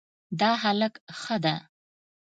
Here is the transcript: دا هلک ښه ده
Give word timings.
دا 0.39 0.51
هلک 0.63 0.93
ښه 1.19 1.35
ده 1.43 1.55